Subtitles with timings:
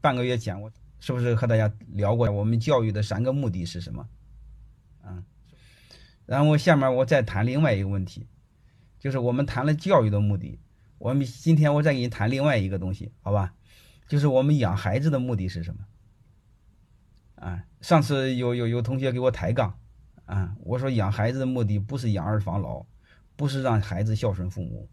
[0.00, 0.70] 半个月前，我
[1.00, 4.08] 是不是和大家聊过我们教育的三个目的是什么？
[5.04, 5.24] 嗯，
[6.26, 8.26] 然后下面我再谈另外一个问题，
[8.98, 10.58] 就是我们谈了教育的目的，
[10.98, 13.54] 我们今天我再给你谈另外一个东西，好吧？
[14.08, 15.84] 就是我们养孩子的目的是什么？
[17.36, 19.78] 啊，上次有有有同学给我抬杠，
[20.24, 22.86] 啊，我说养孩子的目的不是养儿防老，
[23.36, 24.88] 不是让孩子孝顺父母，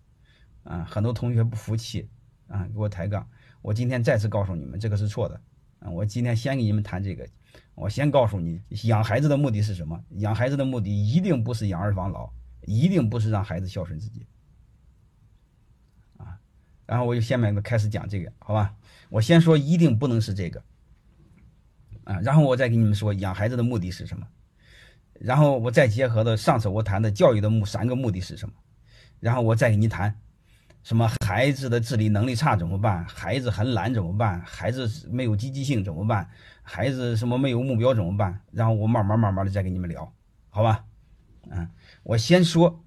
[0.63, 2.09] 啊，很多同学不服气，
[2.47, 3.27] 啊，给我抬杠。
[3.65, 5.41] 我今天再次告诉你们，这个是错的，
[5.79, 7.27] 啊，我今天先给你们谈这个，
[7.73, 9.99] 我先告诉你，养孩子的目的是什么？
[10.17, 12.31] 养孩子的目的一定不是养儿防老，
[12.67, 14.27] 一定不是让孩子孝顺自己，
[16.17, 16.37] 啊，
[16.85, 18.75] 然后我就下面开始讲这个，好吧？
[19.09, 20.63] 我先说，一定不能是这个。
[22.03, 24.27] 啊，然后我再给你们说养孩子的目的是什么，
[25.13, 28.53] 然后我再结合的上次我谈的教育的目三个目的是什么，
[29.19, 30.15] 然后我再给你谈，
[30.85, 33.03] 什么孩子的自理能力差怎么办？
[33.05, 34.39] 孩子很懒怎么办？
[34.41, 36.29] 孩子没有积极性怎么办？
[36.61, 38.39] 孩子什么没有目标怎么办？
[38.51, 40.13] 然后我慢慢慢慢的再给你们聊，
[40.51, 40.85] 好吧？
[41.49, 41.67] 嗯，
[42.03, 42.85] 我先说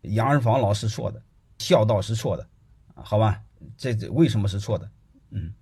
[0.00, 1.22] 养儿防老是错的，
[1.60, 2.44] 孝道是错的，
[2.92, 3.40] 好吧？
[3.76, 4.90] 这为什么是错的？
[5.30, 5.54] 嗯，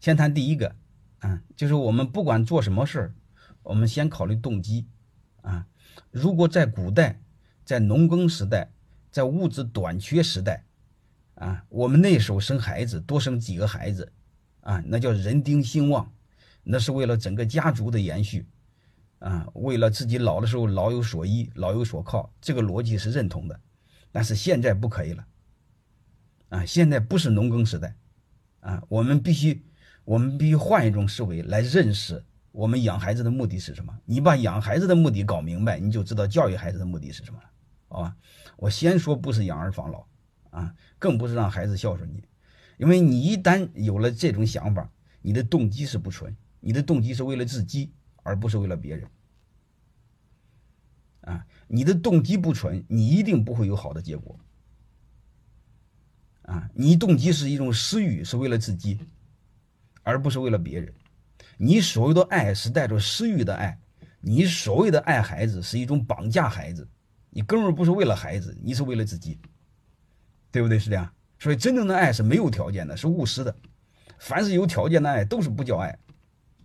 [0.00, 0.74] 先谈第一个。
[1.20, 3.14] 嗯，就是我们不管做什么事儿，
[3.62, 4.88] 我们先考虑动机。
[5.42, 5.66] 啊，
[6.10, 7.20] 如果在古代，
[7.64, 8.72] 在农耕时代，
[9.12, 10.64] 在物质短缺时代，
[11.34, 14.12] 啊，我们那时候生孩子多生几个孩子，
[14.60, 16.12] 啊，那叫人丁兴旺，
[16.62, 18.46] 那是为了整个家族的延续，
[19.18, 23.60] 啊，为了自己老的时候老有所依，老有所靠，这个逻辑是认同的。
[24.10, 25.26] 但是现在不可以了，
[26.50, 27.96] 啊，现在不是农耕时代，
[28.60, 29.64] 啊，我们必须。
[30.04, 33.96] 我们必须换一种思维来认识我们养孩子的目的是什么。
[34.04, 37.44] 你把养孩子的目的搞明白，你就知道教育孩子的目的是什么了，
[37.86, 38.16] 好吧？
[38.56, 40.04] 我先说，不是养儿防老
[40.52, 42.22] 啊，更不是让孩子孝顺你，
[42.76, 44.88] 因为你一旦有了这种想法，
[45.20, 49.08] 你的动机是不纯，你的动机是为了自己，而不是为了别人
[51.22, 51.44] 啊。
[51.66, 54.38] 你的动机不纯，你一定不会有好的结果
[56.42, 56.70] 啊。
[56.74, 59.00] 你动机是一种私欲，是为了自己。
[60.04, 60.92] 而不是为了别人，
[61.56, 63.78] 你所谓的爱是带着私欲的爱，
[64.20, 66.88] 你所谓的爱孩子是一种绑架孩子，
[67.30, 69.38] 你根本不是为了孩子，你是为了自己，
[70.52, 70.78] 对不对？
[70.78, 71.12] 是这样。
[71.40, 73.52] 所以真正的爱是没有条件的，是务实的。
[74.20, 75.98] 凡是有条件的爱都是不叫爱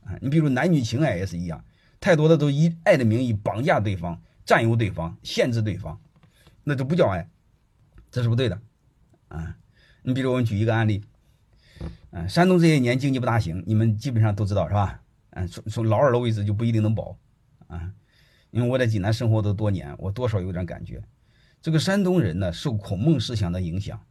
[0.03, 0.15] 啊！
[0.21, 1.65] 你比如男女情爱也是一样，
[1.99, 5.99] 太多的都以爱的名义绑架对方、占有对方、限制对方，
[6.63, 7.27] 那就不叫爱，
[8.11, 8.61] 这是不对的
[9.29, 9.57] 啊！
[10.03, 11.03] 你比如我们举一个案例。
[12.11, 15.01] 嗯，山东这些年经济不大行，你们基本上都知道是吧？
[15.31, 17.17] 嗯，从从老二的位置就不一定能保，
[17.67, 17.91] 啊，
[18.51, 21.01] 因为我在济南生活都多年，我多少有点感觉。
[21.67, 24.01] 这个山东人呢，受孔孟思想的影响，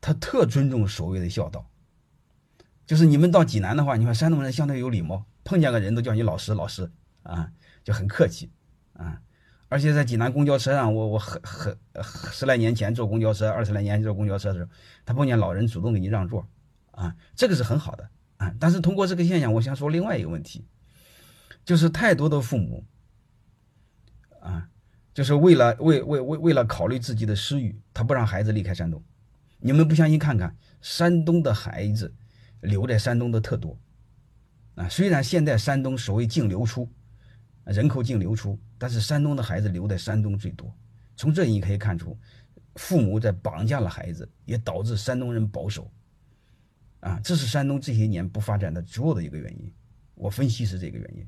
[0.00, 1.70] 他特尊重所谓的孝道。
[2.84, 6.90] 就是你们到济南的话，你看山东人相对有礼貌，碰见个人都叫你老师老师
[7.22, 7.52] 啊，
[7.84, 8.50] 就很客气
[8.94, 9.22] 啊。
[9.68, 11.78] 而且在济南公交车上，我我很很
[12.32, 14.70] 十来年前坐公交车，二十来年坐公交车的时候，
[15.04, 16.44] 他碰见老人主动给你让座。
[16.90, 20.66] 啊，这个是很好的啊，但是通过这个现象，我想说另外一个问题，
[21.64, 22.84] 就是太多的父母
[24.40, 24.68] 啊，
[25.14, 29.02] 就是为了为为为为了考虑自己的私欲，他不让孩子离开山东。
[29.58, 32.12] 你们不相信，看看山东的孩子
[32.60, 33.78] 留在山东的特多
[34.74, 34.88] 啊。
[34.88, 36.90] 虽然现在山东所谓净流出，
[37.64, 40.74] 人口净流出，但是山东的孩子留在山东最多。
[41.14, 42.18] 从这你可以看出，
[42.76, 45.90] 父母在绑架了孩子，也导致山东人保守。
[47.00, 49.72] 啊，这是山东这些年不发展的主要的一个原因。
[50.14, 51.26] 我分析是这个原因，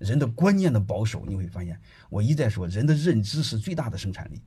[0.00, 1.78] 人的观念的保守，你会发现，
[2.08, 4.40] 我一再说，人的认知是最大的生产力。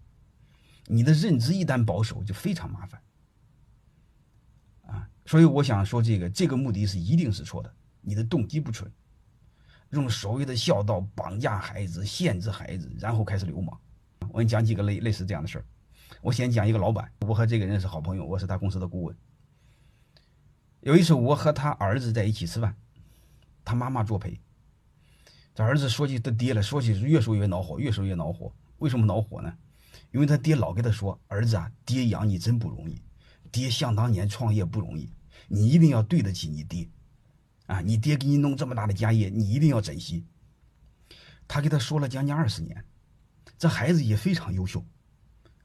[0.88, 3.02] 你的认知一旦保守，就非常麻烦。
[4.88, 7.72] 啊，所以我想说，这个这个目的是一定是错的，
[8.02, 8.92] 你的动机不纯，
[9.92, 13.80] 用所谓的孝道绑架孩子、限制孩子，然后开始流氓。
[14.32, 15.66] 我给你讲几个类类似这样的事儿。
[16.20, 19.16] 我先讲一个老板，我和这个人是好朋友，我是他公司的顾问。
[20.80, 22.76] 有一次，我和他儿子在一起吃饭，
[23.64, 24.40] 他妈妈作陪。
[25.56, 28.52] 这儿子说起他爹来，说起越说越恼火，越说越恼火。
[28.80, 29.54] 为什么恼火呢？
[30.12, 33.02] 因为他爹老跟他说：“儿子啊，爹养你真不容易，
[33.52, 35.10] 爹想当年创业不容易，
[35.48, 36.88] 你一定要对得起你爹。
[37.68, 40.26] 啊，你爹给你弄这么大的家业，你一定要珍惜。”
[41.48, 42.84] 他给他说了将近二十年，
[43.58, 44.84] 这孩子也非常优秀，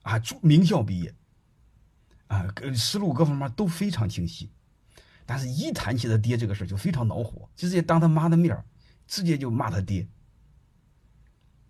[0.02, 1.14] 啊，名校毕业，
[2.26, 4.50] 啊，思路各方面都非常清晰。
[5.25, 8.64] 但是，一谈起他爹这个事就非常恼火，直接当他妈的面儿
[9.09, 10.07] 直接就骂他爹，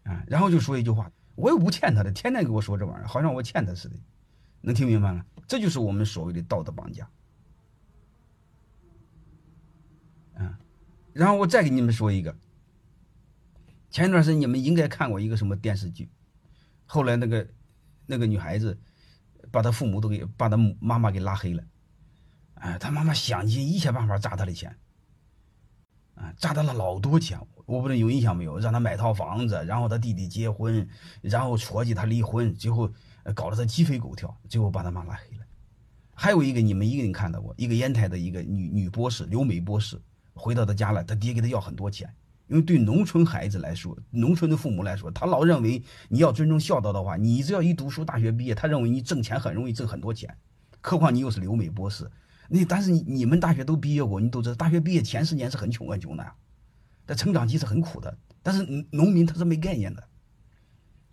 [0.03, 3.97] 啊，然后就说一句话：“我又不欠他的，天天给我说这玩意儿，好像我欠他似的。”
[4.61, 5.25] 能听明白吗？
[5.47, 7.09] 这就是我们所谓的道德绑架。
[11.15, 12.37] 然后我再给你们说一个，
[13.91, 16.09] 前一段时间你们应该看过一个什么电视剧，
[16.87, 17.49] 后来那个
[18.07, 18.79] 那个女孩子
[19.51, 21.65] 把她父母都给把她妈妈给拉黑了，
[22.55, 24.77] 哎，她妈妈想尽一切办法砸她的钱，
[26.19, 28.59] 啊，诈他了老多钱，我不知道有印象没有？
[28.59, 30.87] 让他买套房子，然后他弟弟结婚，
[31.23, 32.91] 然后戳起他离婚，最后
[33.35, 35.45] 搞得他鸡飞狗跳，最后把他妈拉黑了。
[36.15, 39.97] 还有一个你们一定看到过，一个烟台的一个女女博士留美博士。
[40.41, 42.09] 回到他家了，他爹给他要很多钱，
[42.47, 50.33] 因为对农村孩子来说，农村的父母来说，他老认为你要尊重孝道的话，你只要一读书，大学毕业，他认为你挣钱很容易挣很多钱，
[50.81, 52.09] 何况你又是留美博士，
[52.49, 56.33] 那但是你你们大学都毕业过，你都知道，大学毕业前十年是很穷很穷的，
[57.07, 60.09] 但成长期是很苦的，但是农民他是没概念的，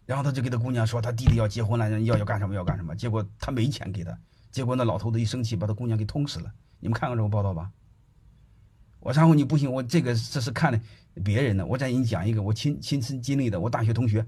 [0.05, 4.17] 然后他就给他姑娘说，他弟弟要结婚了，要要干什么要干什么，结果他没钱给他，
[4.51, 7.71] 结果那老头子一生气，把他姑娘给捅死了，你们看过这个报道吧？
[9.01, 10.81] 我然后你不行，我这个这是看的
[11.21, 13.59] 别人的，我再给你讲一个我亲亲身经历的。
[13.59, 14.25] 我大学同学，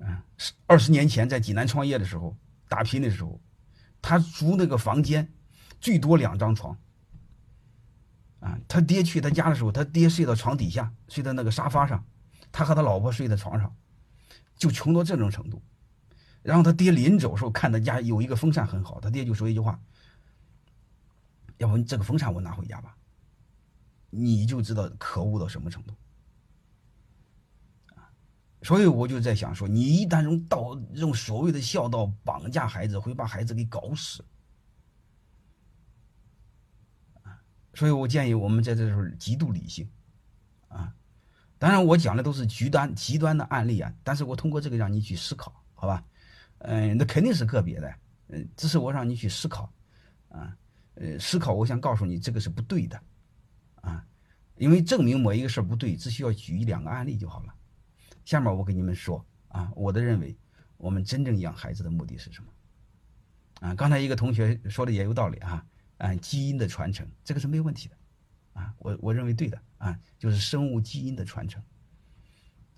[0.00, 0.18] 嗯，
[0.66, 2.36] 二十年前在济南创业的时候，
[2.68, 3.40] 打拼的时候，
[4.02, 5.32] 他租那个房间
[5.80, 6.76] 最多两张床，
[8.40, 12.04] 啊，他爹去他家的时候，他爹睡到床底下，睡在那个沙发上，
[12.50, 13.74] 他和他老婆睡在床上，
[14.56, 15.62] 就穷到这种程度。
[16.42, 19.78] 然后他爹临走时候看他家有一个风扇很好，他爹就说一句话。
[21.58, 22.96] 要不这个风扇我拿回家吧，
[24.08, 25.94] 你就知道可恶到什么程度
[28.62, 34.24] 所以我就在想说，你一旦用道用所谓的孝道绑架孩子，会把孩子给搞死
[37.74, 39.88] 所以我建议我们在这时候极度理性
[40.68, 40.94] 啊。
[41.58, 46.04] 当然，我讲的都是极端极端的案例啊，但是我通过这个让你去思考，好吧？
[46.58, 47.94] 嗯，那肯定是个别的，
[48.28, 49.72] 嗯，只是我让你去思考
[50.28, 50.56] 啊。
[50.94, 53.00] 呃，思考，我想告诉你，这个是不对的，
[53.76, 54.04] 啊，
[54.56, 57.54] 因为证明某一个事儿不对，只需要举一两个案例就好了。
[58.30, 60.38] 下面我给你们说啊，我的认为，
[60.76, 62.52] 我们真正养孩子的目的是什么？
[63.66, 65.66] 啊，刚才一个同学说的也有道理啊，
[65.98, 67.96] 啊，基因的传承，这个是没有问题的，
[68.52, 71.60] 啊，我我认为对的啊，就是生物基因的传承，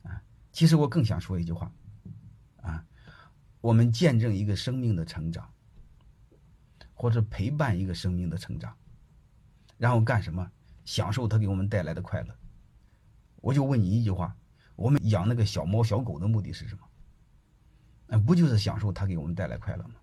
[0.05, 0.23] 啊，
[0.53, 1.71] 其实我更想说一句话，
[2.63, 2.83] 啊，
[3.61, 5.47] 我们见证一个生命的成长。
[6.95, 8.75] 或者陪伴一个生命的成长，
[9.77, 10.51] 然后干什么？
[10.85, 12.35] 享受它给我们带来的快乐。
[13.37, 14.37] 我就问你一句话：
[14.77, 16.83] 我们养那个小猫小狗的目的是什么？
[18.09, 19.95] 嗯，不就是享受它给我们带来快乐吗？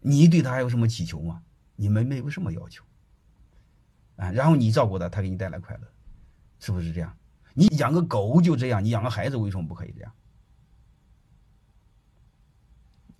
[0.00, 1.42] 你对它还有什么祈求吗？
[1.74, 2.84] 你们没有什么要求
[4.16, 4.30] 啊。
[4.30, 5.88] 然后你照顾它，它给你带来快乐，
[6.58, 7.16] 是不是这样？
[7.54, 10.12] 你养个狗就这样，你养个孩子为什么不可以这样？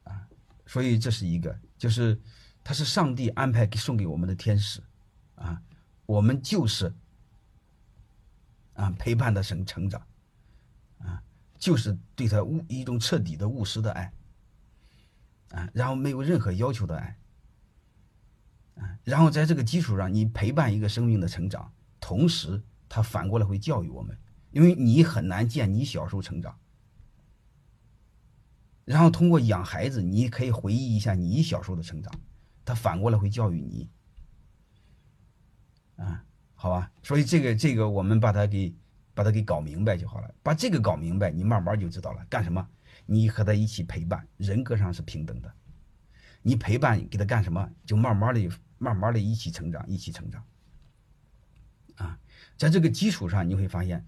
[0.04, 0.28] 啊，
[0.66, 2.20] 所以这是一个，就是。
[2.68, 4.82] 他是上帝安排给送给我们的天使，
[5.36, 5.62] 啊，
[6.04, 6.92] 我们就是
[8.74, 10.04] 啊陪伴他成成长，
[11.66, 14.12] 就是对他务一种彻底的务实的爱，
[15.48, 17.18] 啊，然后没有任何要求的爱，
[18.76, 24.16] 啊，然后在这个基础上，你陪伴一个生命的成长，同时他反过来会教育我们，
[24.52, 26.56] 因为你很难见你小时候成长，
[28.84, 32.12] 然后通过养孩子，你可以回忆一下你小时候的成长。
[32.64, 33.90] 他反过来会教育你，
[35.96, 36.24] 啊，
[36.54, 38.72] 好吧，所以这个这个我们把它给
[39.16, 42.68] 把它给搞明白就好了，把这个搞明白，你慢慢就知道了干什么。
[43.06, 45.50] 你和他一起陪伴，人格上是平等的。
[46.42, 50.44] 你陪伴给他干什么，就慢慢的、慢慢的一起成长，一起成长。
[51.94, 52.18] 啊，
[52.58, 54.04] 在这个基础上，你会发现，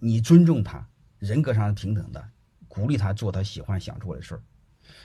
[0.00, 0.84] 你尊重他，
[1.20, 2.28] 人格上是平等的，
[2.66, 4.42] 鼓励他做他喜欢想做的事儿。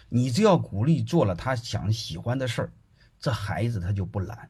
[0.10, 2.74] 你只要鼓励做了他想喜欢的事儿，
[3.20, 4.50] 这孩子他就不懒。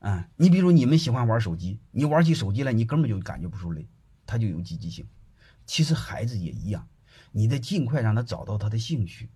[0.00, 3.88] 啊，你比如你们喜欢玩手机，你玩起手机来，你根本就感觉不出累，
[4.26, 5.06] 他就有积极性。
[5.64, 6.86] 其实孩子也一样，
[7.32, 9.30] 你得尽快让他找到他的兴趣，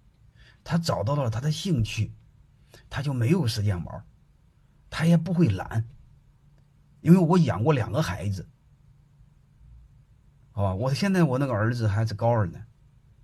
[0.62, 2.12] 他找到了他的兴趣，
[2.90, 4.04] 他就没有时间玩，
[4.90, 5.87] 他也不会懒。
[7.00, 8.49] 因为我养过两个孩子，
[10.52, 12.59] 好吧，我现在我那个儿子还是高二呢，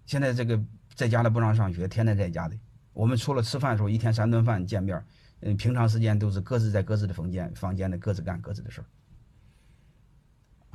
[0.06, 0.62] 现在这个。
[0.96, 2.60] 在家里不让上学，天天在家里。
[2.92, 5.02] 我们除了吃饭的时候，一天三顿饭见面，
[5.40, 8.86] 嗯，平常时间都是各自在各自的房间，房间里各自干各自的事儿。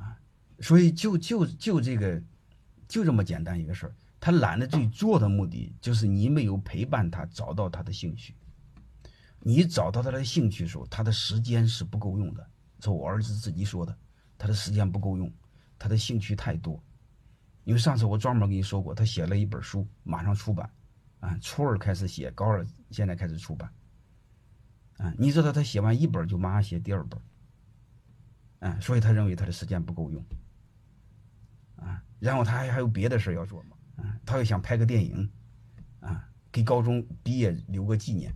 [0.02, 0.18] 啊，
[0.60, 2.22] 所以就就就这个，
[2.88, 3.96] 就这么简单一个事儿。
[4.20, 8.36] 他懒得去做的目的，就是你没有陪伴他找到他的兴趣。
[9.40, 12.48] 你找到他的兴趣的时候，他的时间是不够用的。
[12.82, 13.96] 是我儿子自己说的，
[14.38, 15.32] 他的时间不够用，
[15.78, 16.84] 他的兴趣太多。
[17.64, 20.70] 因为上次我专门跟你说过，他写了一本书，马上出版，
[21.20, 23.72] 啊，初二开始写，高二现在开始出版，
[24.98, 27.20] 啊，你知道他写完一本就马上写第二本，
[28.60, 30.24] 啊，所以他认为他的时间不够用，
[31.76, 35.30] 啊，然后他还还有别的事要做嘛，啊，他又想拍个电影，
[36.00, 38.34] 啊，给高中毕业留个纪念，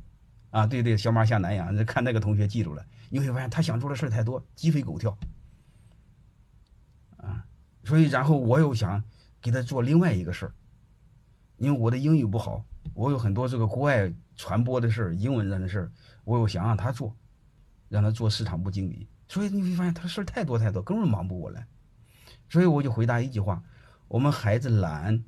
[0.49, 5.17] 啊，对对，小马下南洋，看那个同学记住了，你会发现他想做的事太多，鸡飞狗跳，
[7.15, 7.45] 啊，
[7.85, 9.01] 所以然后我又想
[9.39, 10.53] 给他做另外一个事儿，
[11.55, 15.91] 因为我的英语不好，我有很多这个国外传播的事儿，英文上的事儿。
[16.29, 17.15] 我又想让他做，
[17.87, 21.65] 让他做市场部经理，所以你会发现他的事儿太多太多，根本忙不过来。
[22.47, 23.63] 所以我就回答一句话：
[24.07, 25.23] 我们孩子懒，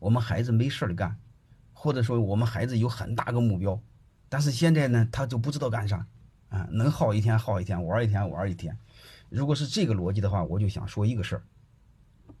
[0.00, 1.16] 我们孩子没事儿干，
[1.72, 3.80] 或者说我们孩子有很大个目标，
[4.28, 6.04] 但是现在呢，他就不知道干啥
[6.48, 8.76] 啊，能耗一天耗一天，玩一天玩一天。
[9.28, 11.42] 如果是这个逻辑的话，我就想说一个事儿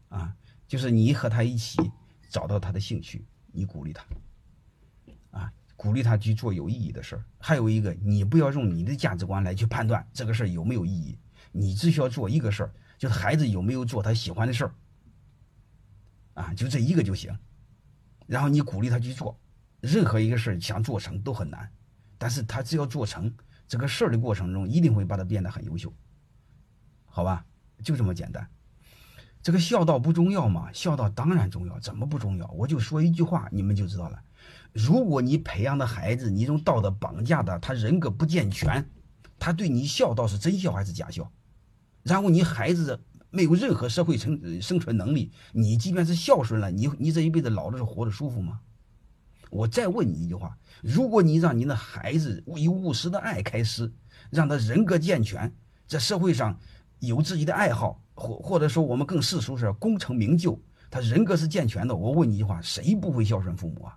[0.08, 0.34] 啊，
[0.66, 1.78] 就是你和他一起
[2.28, 4.04] 找到他的兴趣，你鼓励他。
[5.30, 7.24] 啊鼓励他去做有意义的事儿。
[7.38, 11.16] 还有一个，你不要用你的价值观来去判断这个事儿有没有意义，
[11.52, 14.74] 你只需要做一个事儿，就是孩子有没有做他喜欢的事儿，
[16.34, 17.38] 啊，就这一个就行。
[18.26, 19.38] 然后你鼓励他去做，
[19.80, 21.70] 任何一个事儿想做成都很难，
[22.18, 23.32] 但是他只要做成
[23.68, 25.94] 这个事儿的过程中，一定会把他变得很优秀，
[27.06, 27.46] 好吧？
[27.84, 28.44] 就这么简单。
[29.40, 30.68] 这个孝道不重要吗？
[30.72, 32.48] 孝道当然重要，怎么不重要？
[32.48, 34.20] 我就说一句话，你们就知道了。
[34.72, 38.88] 如果你培养的孩子，你用道德绑架的，他人格不健全，
[39.38, 41.30] 他对你孝道是真孝还是假孝？
[42.02, 48.60] 然后你孩子没有任何社会生生存能力，你即便是孝顺了，你你这一辈子老的是活得舒服吗？
[49.50, 53.90] 我再问你一句话：如果你让你的孩子以务实的爱开始，
[54.30, 55.52] 让他人格健全，
[55.86, 56.58] 在社会上
[57.00, 60.60] 有自己的爱好，或或者说我们更世俗是功成名就，
[60.90, 63.96] 他人格是健全的，我问你一句话：谁不会孝顺父母啊？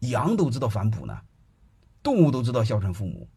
[0.00, 1.18] 羊都知道反哺呢，
[2.02, 3.28] 动物都知道孝顺父母，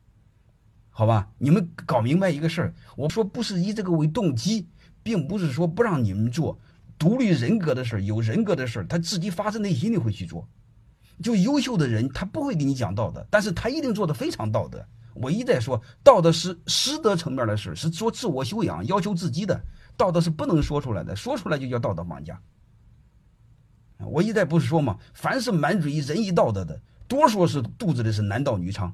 [0.90, 1.30] 好吧？
[1.38, 4.68] 你们搞明白一个事儿，我说不是以这个为动机，
[5.02, 6.60] 并不是说不让你们做
[7.00, 10.48] 独立人格的事儿，有人格的事儿，他自己发自内心的会去做。
[11.24, 14.84] 就优秀的人，他不会给你讲道德，但是他一定做的非常道德。
[15.14, 19.62] 我一再说，道德是师德层面的事，是做自我修养、要求自己的。
[19.98, 22.42] 道德是不能说出来的，说出来就叫道德绑架。
[24.08, 28.92] 我一再不是说嘛，凡是满嘴仁义道德的，多说是肚子里是男盗女娼，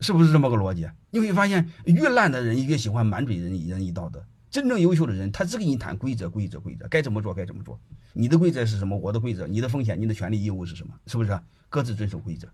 [0.00, 0.88] 是不是这么个逻辑？
[1.10, 4.24] 你会发现，越烂的人越喜欢满嘴仁义仁义道德。
[4.50, 7.78] 真正优秀的人，他只给你谈规则，规则，规则，该怎么做，该怎么做。
[8.14, 8.96] 你的规则是什么？
[8.96, 10.94] 我的规则，你的风险，你的权利义务是什么？
[11.06, 11.38] 是不是？
[11.68, 12.48] 各自遵守规则。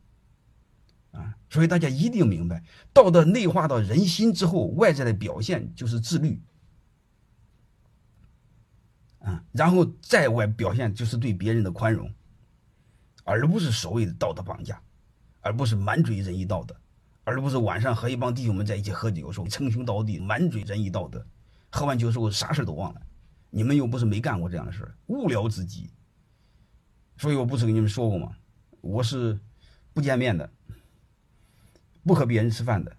[1.12, 6.42] 啊，所以大家一定明白，道德内化到人心之后，外在的表现就是自律。
[9.24, 12.12] 啊，然后在外表现就是对别人的宽容，
[13.24, 14.80] 而不是所谓的道德绑架，
[15.40, 16.76] 而不是满嘴仁义道德，
[17.24, 21.26] 而不是晚上和一帮弟兄们在一起喝酒时候称兄道弟，满嘴仁义道德，
[21.70, 23.00] 喝完酒之后啥事都忘了。
[23.48, 25.90] 你们又不是没干过这样的事儿无聊至极。
[27.16, 28.36] 所以我不是跟你们说过吗？
[28.82, 29.40] 我是
[29.94, 30.50] 不见面的，
[32.02, 32.94] 不和别人吃饭的，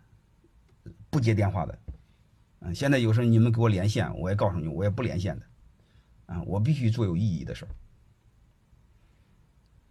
[1.12, 1.77] 不接电话的。
[2.62, 5.46] 嗯，现在有时候你们给我连线，我也告诉你，我也不连线的。
[6.25, 7.65] 啊，我必须做有意义的事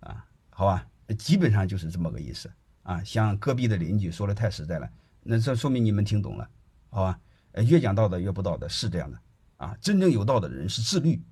[0.01, 0.87] 儿，啊，好吧，
[1.19, 2.51] 基本上就是这么个意思
[2.83, 3.03] 啊。
[3.05, 4.91] 像隔壁的邻居说的太实在了，
[5.23, 6.49] 那这说明你们听懂了，
[6.91, 7.21] 好吧？
[7.65, 9.19] 越讲道德越不道德，是这样的
[9.59, 9.77] 啊。
[9.81, 11.23] 真正有道德的人是自律，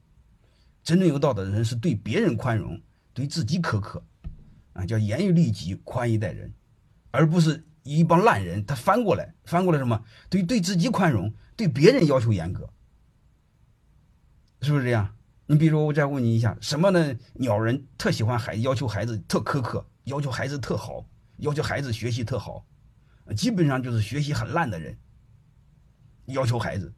[0.84, 2.80] 真正有道德的人是对别人宽容，
[3.12, 4.00] 对自己苛刻，
[4.72, 6.54] 啊，叫严于律己，宽以待人，
[7.10, 8.64] 而不是一帮烂人。
[8.64, 10.00] 他翻过来，翻过来什么？
[10.30, 12.70] 对对自己宽容，对别人要求严格。
[14.62, 15.14] 是不是这样？
[15.46, 17.14] 你比如说我再问你一下，什么呢？
[17.34, 21.04] 鸟人特喜欢孩子，要求孩子特苛刻，要求孩子特好，
[21.38, 22.64] 要求孩子学习特好，
[23.36, 24.96] 基本上就是学习很烂的人
[26.26, 26.94] 要求孩子，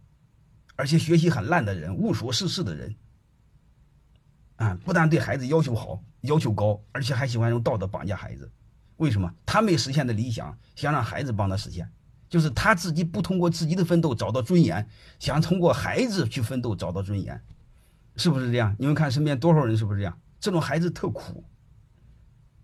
[0.76, 2.94] 而且学习很烂的人，无所事事的人，
[4.56, 8.48] 啊，不但对孩子要求好，要求高，而且还喜欢用道德绑架孩子。
[8.98, 9.34] 为什么？
[9.44, 11.90] 他没实现的理想，想让孩子帮他实现，
[12.28, 14.86] 就是他自己不通过自己的奋斗找到尊严，
[15.18, 17.42] 想通过孩子去奋斗找到尊严。
[18.16, 18.74] 是不是这样？
[18.78, 20.20] 你们看身边多少人是不是这样？
[20.40, 21.42] 这种孩子特苦，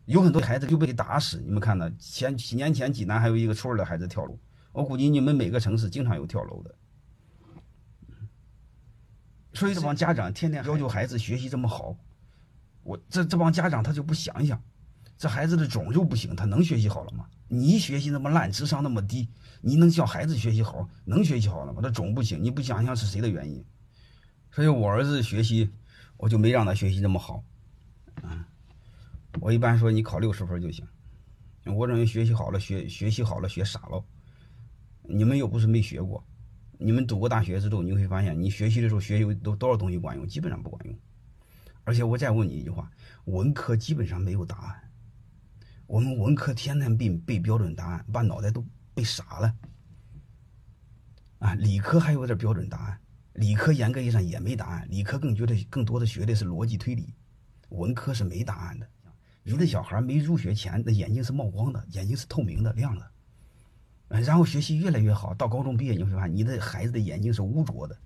[0.04, 1.40] 有很多孩子就被打死。
[1.40, 4.38] 你们看到前几年前济南还有一个初二的孩子跳楼，
[4.72, 6.74] 我估计你们每个城市经常有跳楼的。
[9.54, 11.96] 所以这帮家长天天要求孩子学习这么好，
[12.82, 14.62] 我这这帮家长他就不想想，
[15.18, 17.26] 这孩子的种就不行，他能学习好了吗？
[17.48, 19.28] 你学习那么烂，智商那么低，
[19.60, 20.88] 你能叫孩子学习好？
[21.04, 21.80] 能学习好了吗？
[21.82, 23.64] 他种不行，你不想想是谁的原因？
[24.52, 25.70] 所以我儿子学习，
[26.16, 27.44] 我就没让他学习那么好，
[28.22, 28.48] 啊，
[29.40, 30.86] 我一般说你考六十分就行，
[31.66, 34.04] 我认为学习好了，学学习好了，学傻了。
[35.02, 36.24] 你们又不是没学过，
[36.78, 40.96] 你们读过大学之后，你会发现，你学习的时候学有都多少东西管用，基本上不管用。
[41.84, 42.90] 而且我再问你一句话，
[43.24, 44.90] 文科基本上没有答案。
[45.86, 48.64] 我们文科天天背背标准答案，把脑袋都
[48.94, 49.56] 背傻了。
[51.38, 53.00] 啊，理科还有点标准答案，
[53.40, 57.14] 理科严格意义上也没答案，理科更觉得更多的学的是逻辑推理，
[57.70, 58.86] 文科是没答案的。
[59.42, 63.10] 你的小孩没入学前，那眼睛是冒光的，眼睛是透明的，亮的。
[64.08, 67.96] 然后学习越来越好，到高中毕业你会发现，你的孩子的眼睛是污浊的，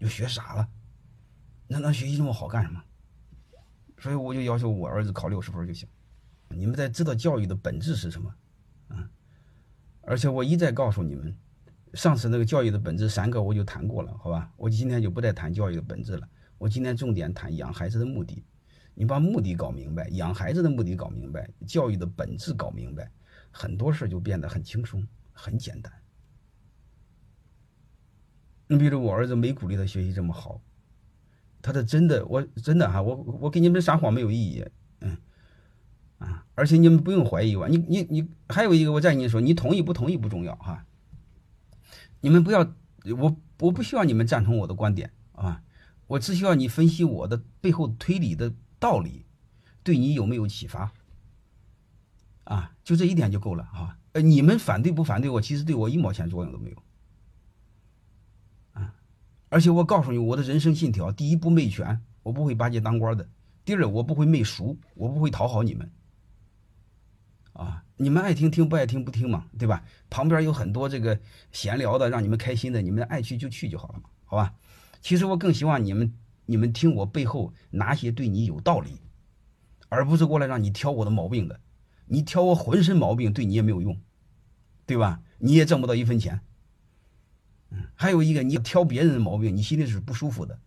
[0.00, 0.66] 就学傻了。
[1.66, 2.82] 那那学习这么好干什么？
[3.98, 5.86] 所以我就要求我儿子考六十分就行。
[6.48, 8.34] 你们在知道教育的本质是什么？
[8.88, 9.10] 嗯！
[10.00, 11.36] 而且我一再告诉你们，
[11.94, 14.50] 上次那个教育的本质三个我就谈过了，好吧？
[14.56, 16.28] 我今天就不再谈教育的本质了。
[16.58, 18.44] 我今天重点谈养孩子的目的。
[18.94, 23.10] 你把目的搞明白，养孩子的目的搞明白，教育的本质搞明白，
[23.50, 25.06] 很多事就变得很轻松。
[25.36, 25.92] 很简单，
[28.68, 30.62] 你比如我儿子没鼓励他学习这么好，
[31.60, 34.64] 他的真的，我真的哈，我我给你们撒谎没有意义，
[35.00, 35.16] 嗯，
[36.18, 40.86] 啊，而且你们不用怀疑我，你你你还有一个，我再跟你说，你同意不同意不重要哈，
[42.24, 42.66] 你们不要，
[43.18, 45.62] 我我不需要你们赞同我的观点啊，
[46.06, 49.26] 我只需要你分析我的背后推理的道理，
[49.82, 50.90] 对你有没有启发，
[52.44, 53.98] 啊，就这一点就够了啊。
[54.12, 55.38] 呃，你们反对不反对我？
[55.38, 56.82] 其实对我一毛钱作用都没有，
[58.72, 58.94] 啊！
[59.50, 63.26] 而且我告诉你，我的人生信条：第一，不媚权，我不会巴结当官的；
[63.66, 65.90] 第二，我不会媚俗，我不会讨好你们。
[67.54, 69.82] 啊，你们爱听听，不爱听不听嘛，对吧？
[70.10, 71.18] 旁边有很多这个
[71.50, 74.54] 闲聊的，让你们开心的，你们爱去就去就好了嘛，好吧？
[75.00, 76.12] 其实我更希望你们，
[76.46, 79.00] 你们听我背后哪些对你有道理，
[79.88, 81.60] 而不是过来让你挑我的毛病的。
[82.06, 83.98] 你挑我浑身毛病，对你也没有用，
[84.84, 85.22] 对吧？
[85.38, 86.40] 你也挣不到一分钱。
[87.70, 90.58] 嗯，还有一个，你挑别人的毛病，你心里是不舒服的，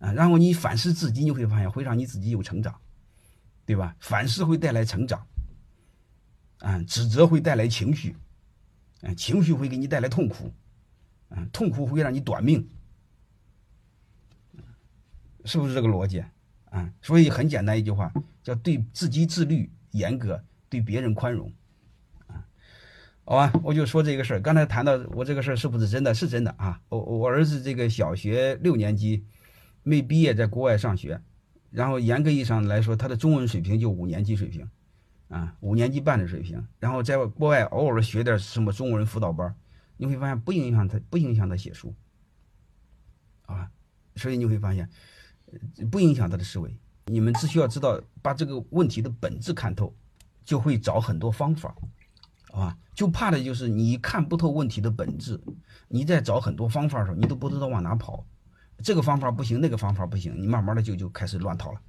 [0.00, 2.74] 啊，然后你反思自己，你会发现会让你自己有成长，
[3.64, 3.94] 对吧？
[4.00, 5.26] 反思会带来成长，
[6.60, 8.16] 啊，指责会带来情绪，
[9.02, 10.50] 啊，情绪会给你带来痛苦，
[11.28, 12.66] 啊，痛苦会让你短命，
[15.44, 16.24] 是不是这个逻辑？
[16.70, 19.70] 啊，所以很简单一句话，叫对自己自律。
[19.92, 21.52] 严格对别人宽容，
[22.28, 22.46] 啊，
[23.24, 24.40] 好吧，我就说这个事儿。
[24.40, 26.14] 刚才谈到我这个事儿是不是真的？
[26.14, 26.80] 是真的啊！
[26.88, 29.24] 我我儿子这个小学六年级
[29.82, 31.20] 没毕业，在国外上学，
[31.72, 34.64] 然后严格意义上来说，他的中文水平就五年级水平，
[35.30, 36.62] 啊，五年级半的水平。
[36.78, 39.54] 然后在国外偶尔学点什么中文辅导班，
[39.96, 41.94] 你会发现不影响他，不影响他写书，
[43.46, 43.70] 啊，
[44.16, 44.90] 所以你会发现
[45.90, 46.76] 不影响他的思维。
[47.06, 49.94] 你们只需要知道把这个问题的本质看透，
[50.44, 51.74] 就会找很多方法，
[52.52, 55.40] 啊，就怕的就是你看不透问题的本质，
[55.88, 58.24] 你在找很多方法的时候，你都不知道往哪跑，
[58.82, 61.80] 这个方法不行，那个方法不行，你慢慢的就就开始乱套了。